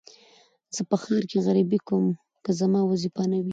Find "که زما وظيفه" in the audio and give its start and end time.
2.43-3.23